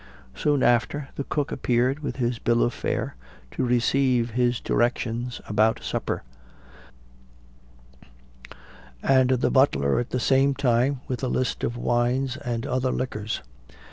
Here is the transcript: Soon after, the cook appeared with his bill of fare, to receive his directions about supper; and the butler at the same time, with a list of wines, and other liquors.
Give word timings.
Soon 0.33 0.63
after, 0.63 1.09
the 1.13 1.23
cook 1.23 1.51
appeared 1.51 1.99
with 1.99 2.15
his 2.15 2.39
bill 2.39 2.63
of 2.63 2.73
fare, 2.73 3.15
to 3.51 3.63
receive 3.63 4.31
his 4.31 4.59
directions 4.59 5.39
about 5.47 5.83
supper; 5.83 6.23
and 9.03 9.29
the 9.29 9.51
butler 9.51 9.99
at 9.99 10.09
the 10.09 10.19
same 10.19 10.55
time, 10.55 11.01
with 11.07 11.21
a 11.23 11.27
list 11.27 11.63
of 11.63 11.77
wines, 11.77 12.35
and 12.37 12.65
other 12.65 12.91
liquors. 12.91 13.43